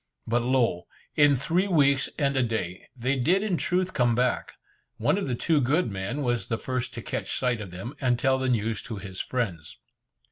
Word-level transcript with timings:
But 0.25 0.41
lo! 0.41 0.87
in 1.13 1.35
three 1.35 1.67
weeks 1.67 2.09
and 2.17 2.35
a 2.35 2.41
day, 2.41 2.87
they 2.95 3.15
did 3.17 3.43
in 3.43 3.55
truth 3.55 3.93
come 3.93 4.15
back. 4.15 4.53
One 4.97 5.15
of 5.15 5.27
the 5.27 5.35
two 5.35 5.61
good 5.61 5.91
men 5.91 6.23
was 6.23 6.47
the 6.47 6.57
first 6.57 6.91
to 6.95 7.03
catch 7.03 7.37
sight 7.37 7.61
of 7.61 7.69
them, 7.69 7.93
and 8.01 8.17
tell 8.17 8.39
the 8.39 8.49
news 8.49 8.81
to 8.81 8.95
his 8.97 9.21
friends. 9.21 9.77